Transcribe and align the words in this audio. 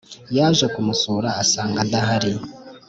yaje 0.37 0.65
kumusura 0.73 1.29
asanga 1.41 1.77
adahari 1.85 2.31